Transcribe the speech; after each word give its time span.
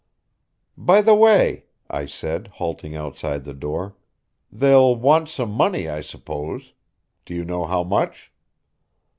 "By 0.79 1.01
the 1.01 1.13
way," 1.13 1.65
I 1.87 2.07
said, 2.07 2.47
halting 2.55 2.95
outside 2.95 3.43
the 3.43 3.53
door, 3.53 3.95
"they'll 4.51 4.95
want 4.95 5.29
some 5.29 5.51
money, 5.51 5.87
I 5.87 6.01
suppose. 6.01 6.73
Do 7.23 7.35
you 7.35 7.43
know 7.45 7.65
how 7.65 7.83
much?" 7.83 8.31